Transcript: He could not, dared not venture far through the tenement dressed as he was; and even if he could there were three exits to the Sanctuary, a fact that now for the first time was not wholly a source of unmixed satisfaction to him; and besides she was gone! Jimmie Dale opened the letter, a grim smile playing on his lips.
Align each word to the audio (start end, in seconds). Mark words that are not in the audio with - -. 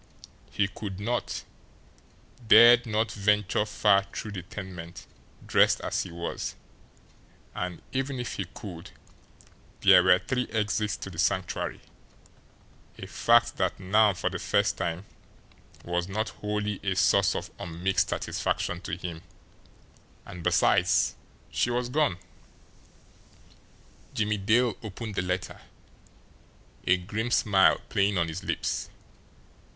He 0.49 0.67
could 0.67 0.99
not, 0.99 1.43
dared 2.47 2.87
not 2.87 3.11
venture 3.11 3.67
far 3.67 4.03
through 4.11 4.31
the 4.31 4.41
tenement 4.41 5.05
dressed 5.45 5.79
as 5.81 6.01
he 6.01 6.11
was; 6.11 6.55
and 7.53 7.83
even 7.91 8.19
if 8.19 8.33
he 8.33 8.45
could 8.45 8.89
there 9.81 10.03
were 10.03 10.17
three 10.17 10.47
exits 10.49 10.97
to 10.97 11.11
the 11.11 11.19
Sanctuary, 11.19 11.81
a 12.97 13.05
fact 13.05 13.57
that 13.57 13.79
now 13.79 14.15
for 14.15 14.31
the 14.31 14.39
first 14.39 14.75
time 14.75 15.05
was 15.85 16.07
not 16.07 16.29
wholly 16.29 16.79
a 16.81 16.95
source 16.95 17.35
of 17.35 17.51
unmixed 17.59 18.09
satisfaction 18.09 18.81
to 18.81 18.95
him; 18.97 19.21
and 20.25 20.41
besides 20.43 21.13
she 21.51 21.69
was 21.69 21.89
gone! 21.89 22.17
Jimmie 24.15 24.37
Dale 24.37 24.75
opened 24.81 25.13
the 25.13 25.21
letter, 25.21 25.61
a 26.87 26.97
grim 26.97 27.29
smile 27.29 27.79
playing 27.89 28.17
on 28.17 28.29
his 28.29 28.43
lips. 28.43 28.89